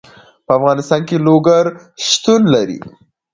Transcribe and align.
په 0.45 0.51
افغانستان 0.59 1.01
کې 1.07 1.17
لوگر 1.27 1.63
شتون 2.07 2.41
لري. 2.53 2.79